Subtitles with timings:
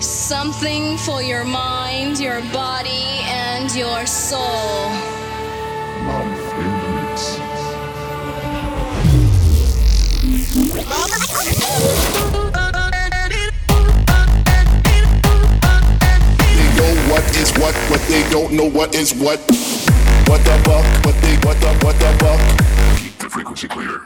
[0.00, 4.90] Something for your mind, your body, and your soul.
[16.54, 19.38] They know what is what, but they don't know what is what.
[20.28, 20.84] What the fuck?
[21.04, 22.98] What they what the what the fuck?
[22.98, 24.02] Keep the frequency clear.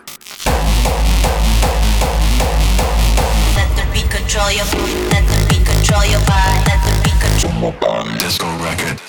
[4.29, 4.65] Control your
[5.09, 6.61] Let the beat control your body.
[6.69, 7.73] Let the beat control.
[8.19, 9.01] Disco record.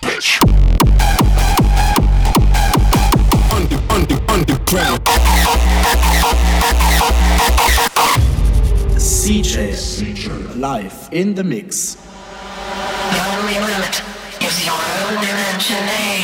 [0.00, 0.40] Bitch.
[3.52, 5.02] Under under underground.
[8.96, 12.05] CJ live in the mix.
[13.46, 14.02] Only limit
[14.42, 16.15] is your own imagination.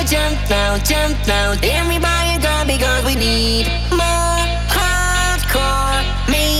[0.00, 1.52] to jump now, jump now.
[1.62, 6.04] Everybody go because we need more hardcore.
[6.30, 6.59] Me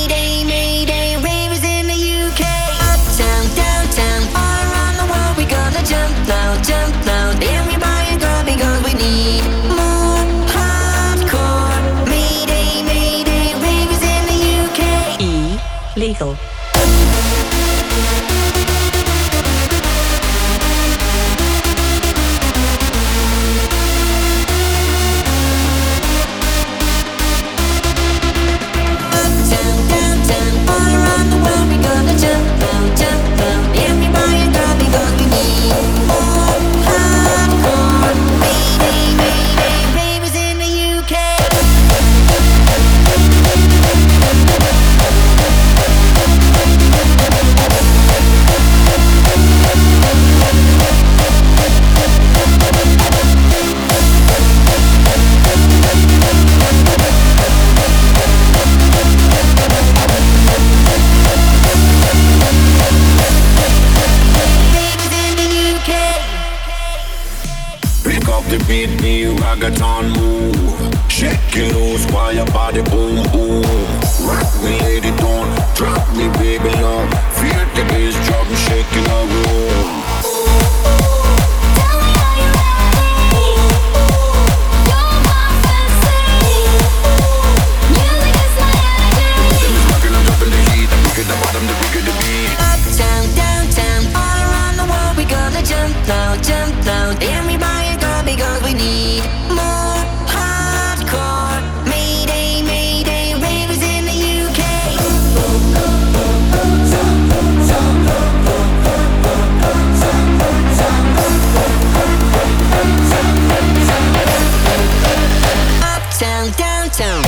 [116.48, 117.22] Downtown.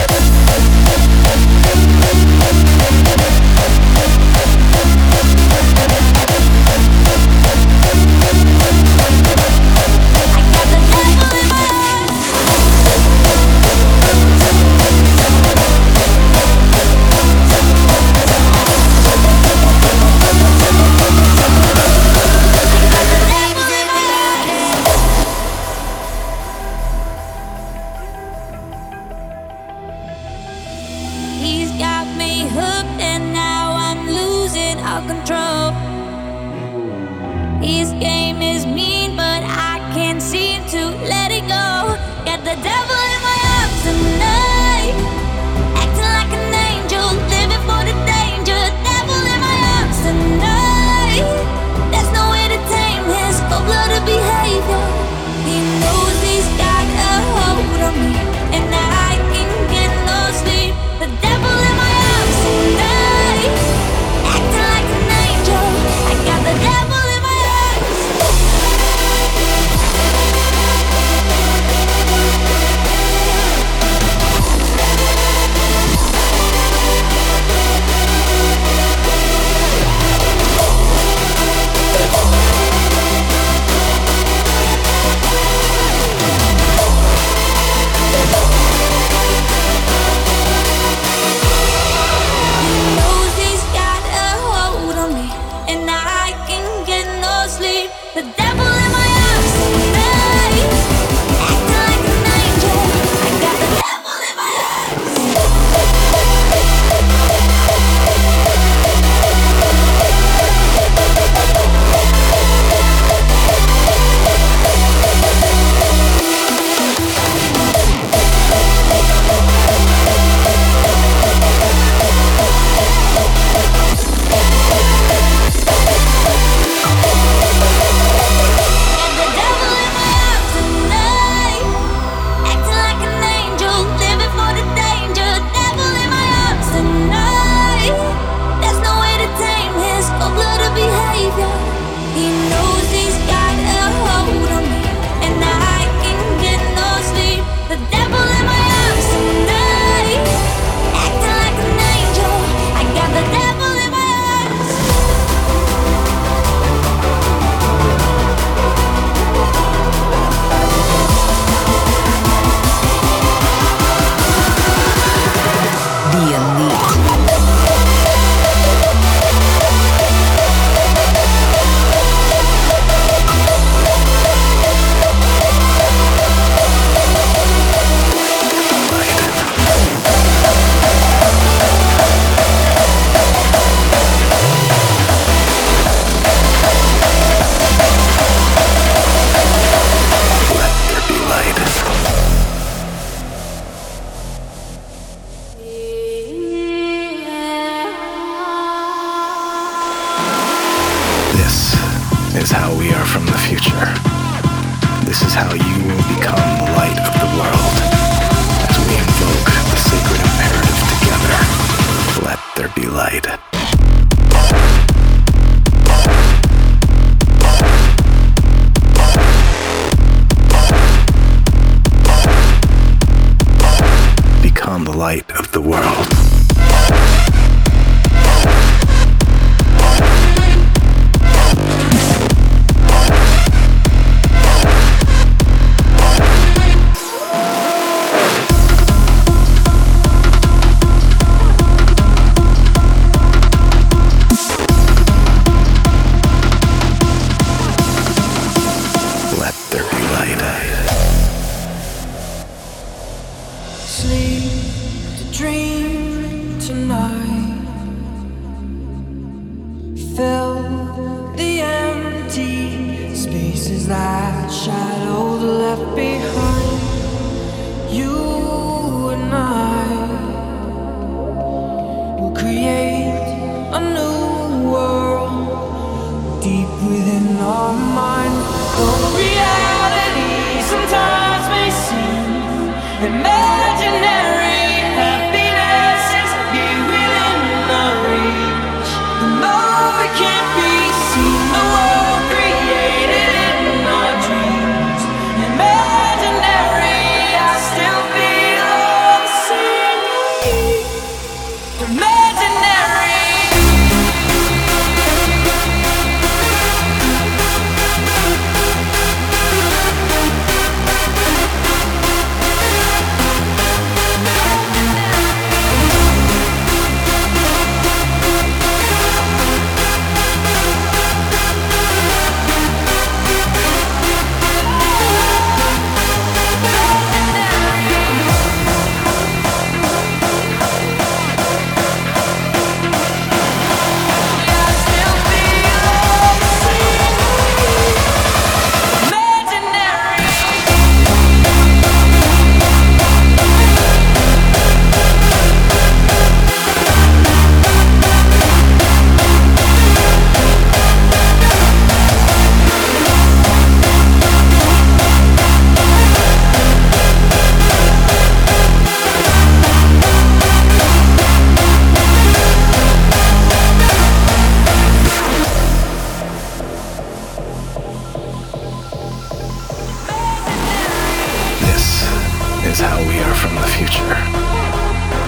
[372.72, 374.16] is how we are from the future.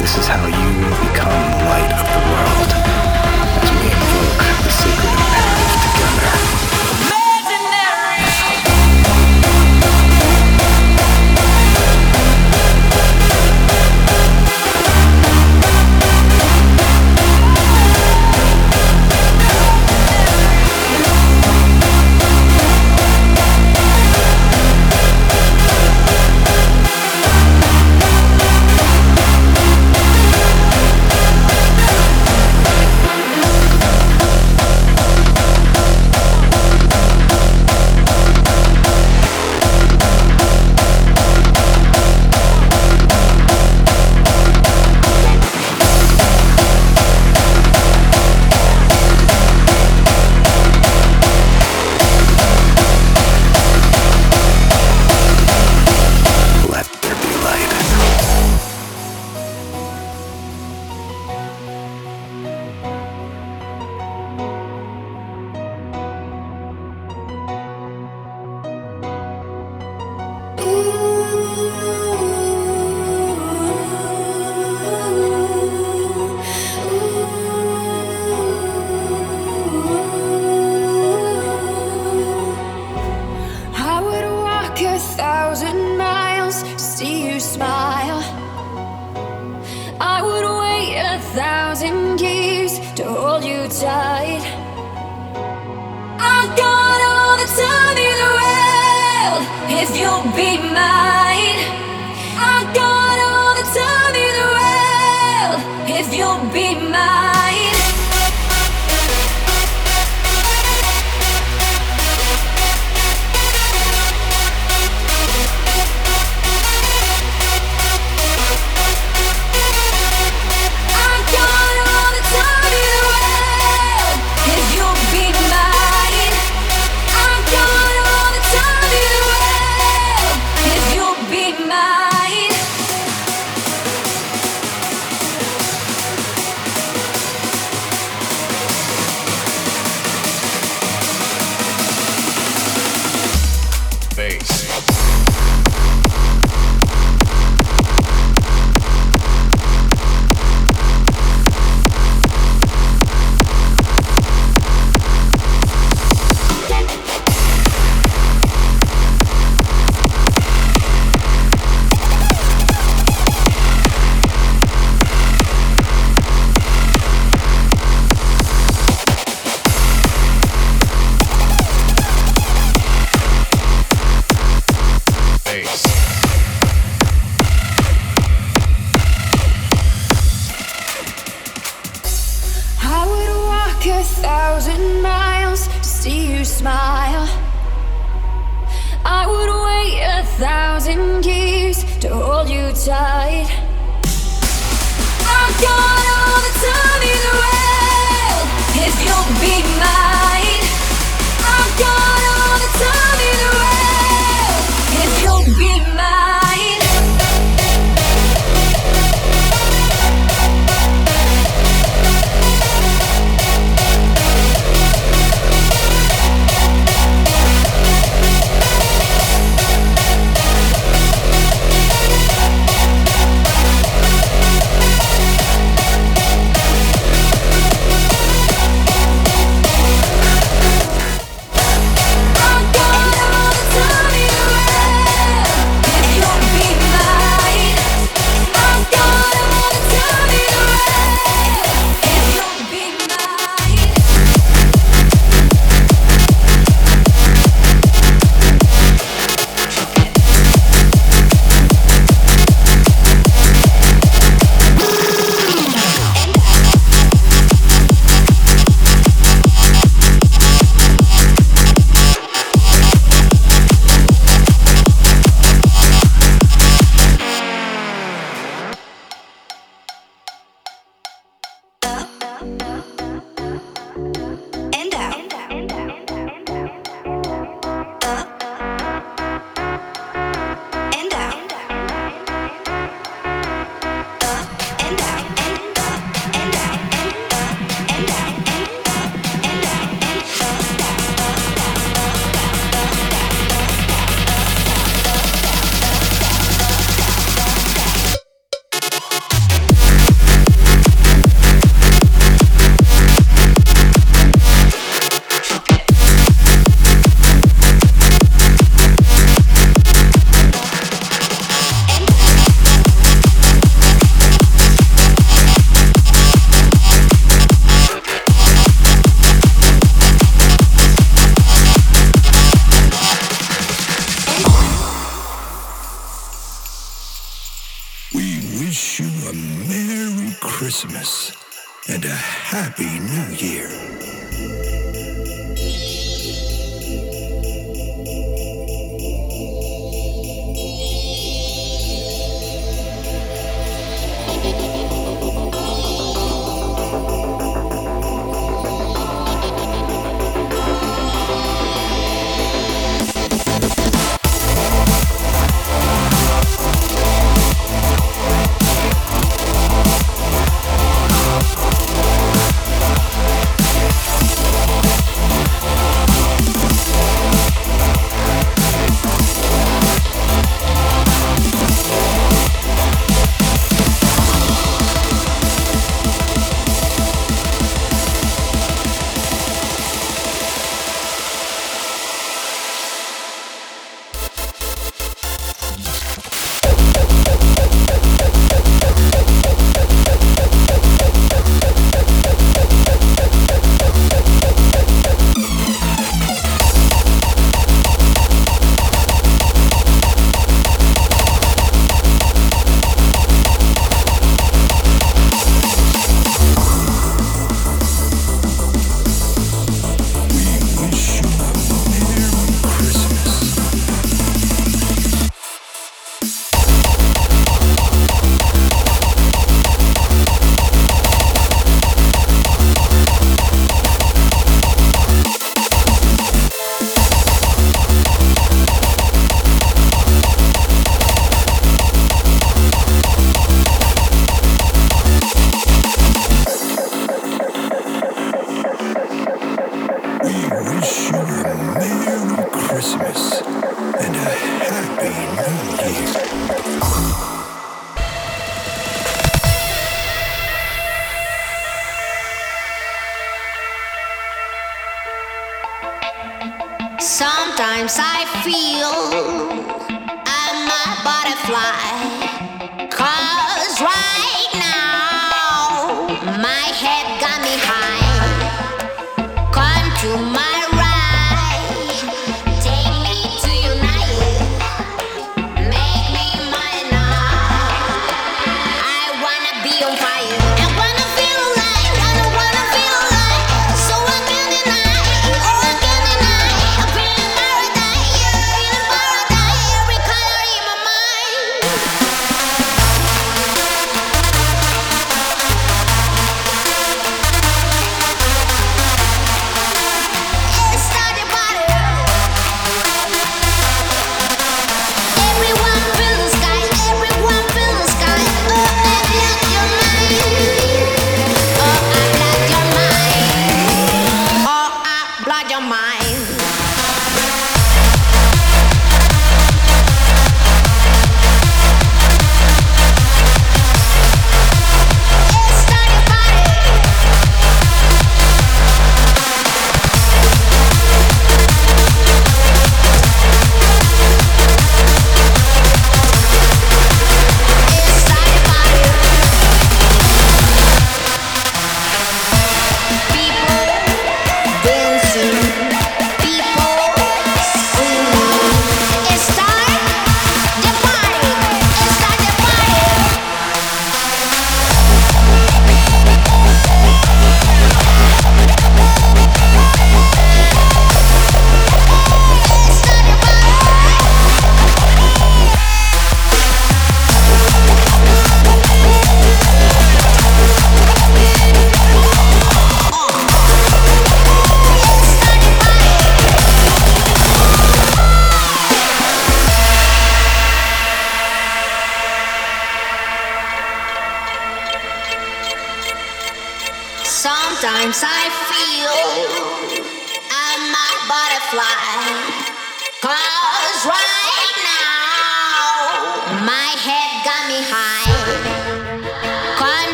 [0.00, 3.05] This is how you will become the light of the world.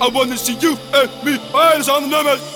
[0.00, 2.49] I wanna see you and me Eyes on the numbers.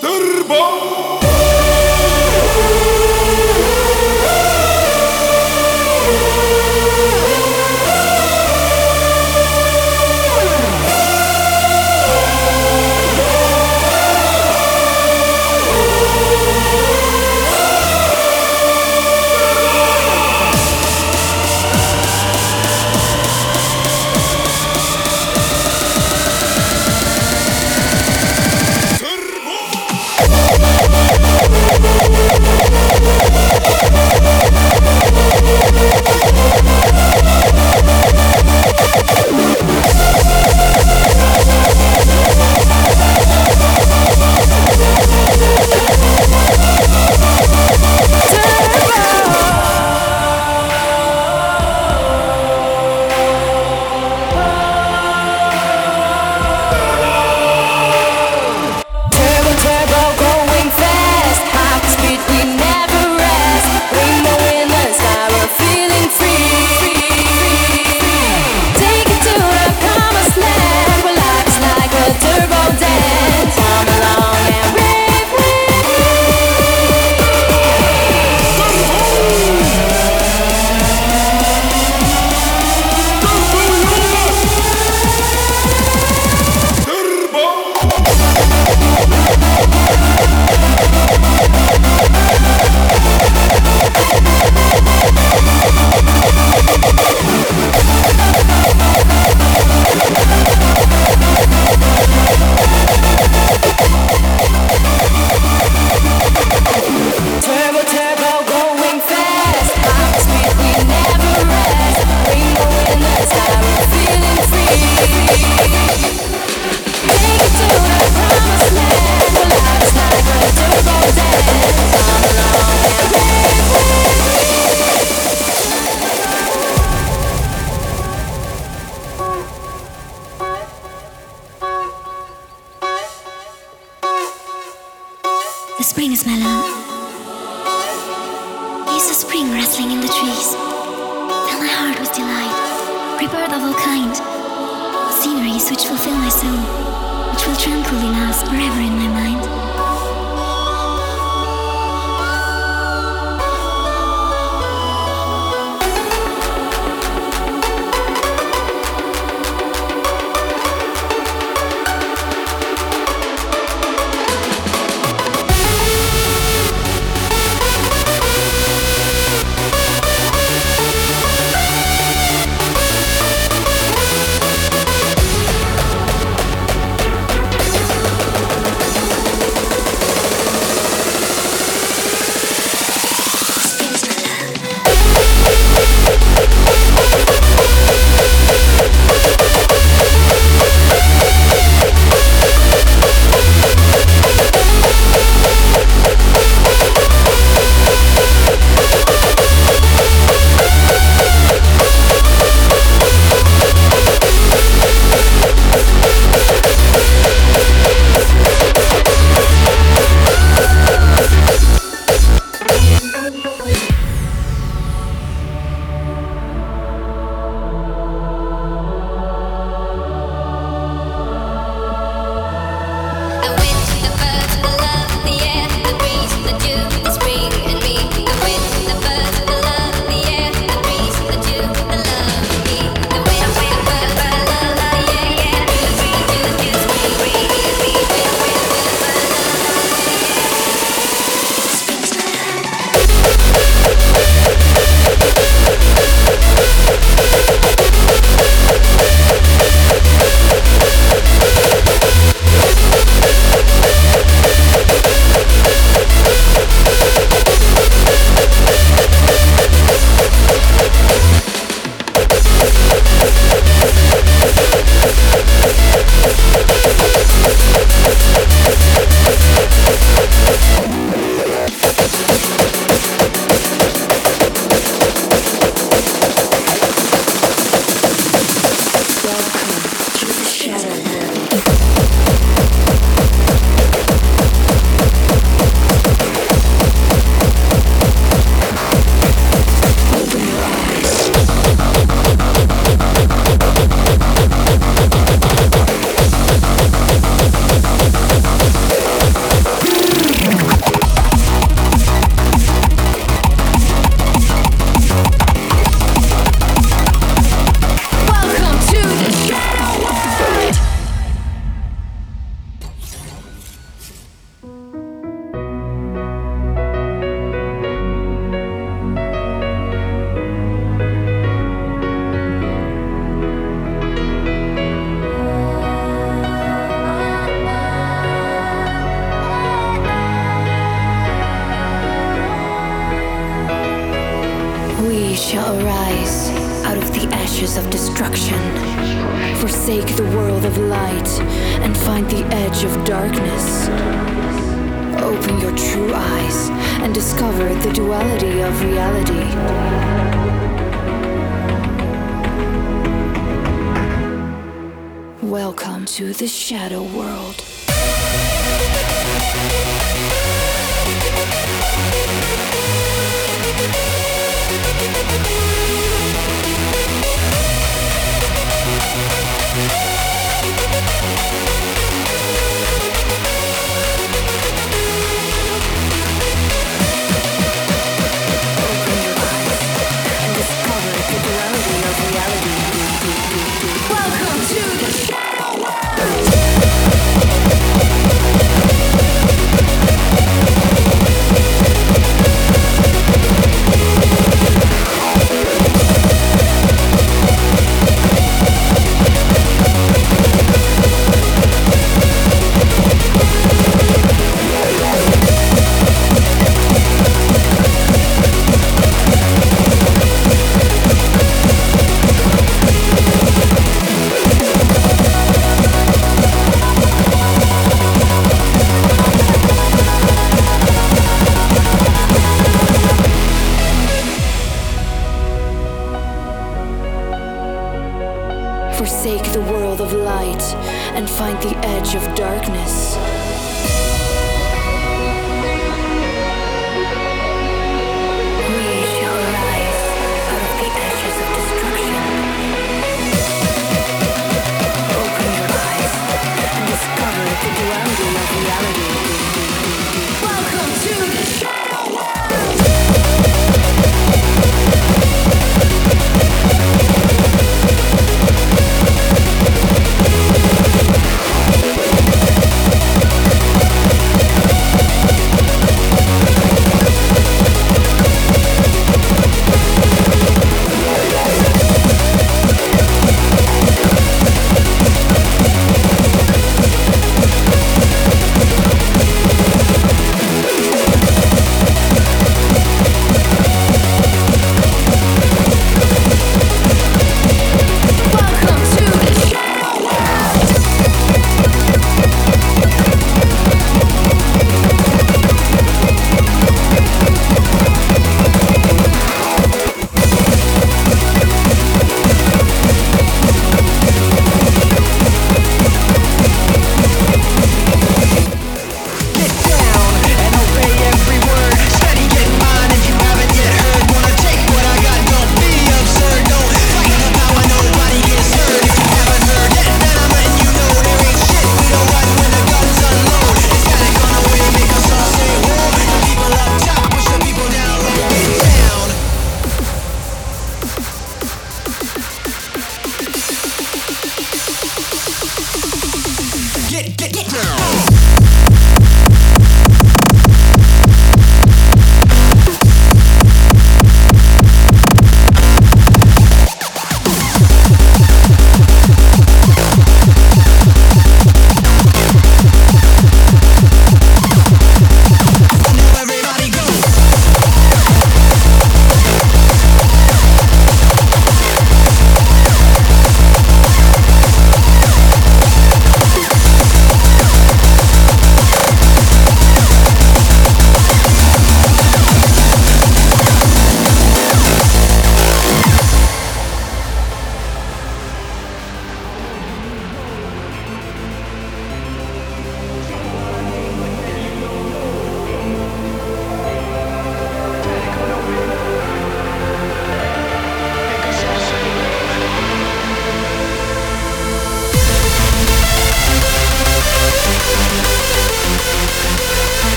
[536.95, 537.84] get, get, get down.